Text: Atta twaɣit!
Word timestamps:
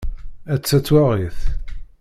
Atta 0.53 0.77
twaɣit! 0.85 1.39